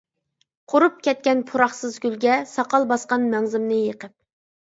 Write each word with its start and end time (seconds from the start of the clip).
قۇرۇپ 0.71 0.95
كەتكەن 1.07 1.43
پۇراقسىز 1.51 1.99
گۈلگە، 2.05 2.37
ساقال 2.53 2.89
باسقان 2.93 3.27
مەڭزىمنى 3.35 3.77
يېقىپ. 3.83 4.17